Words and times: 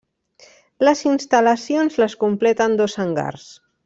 Les 0.87 1.03
instal·lacions 1.09 1.99
les 2.05 2.15
completen 2.27 2.77
dos 2.81 2.97
hangars. 3.05 3.47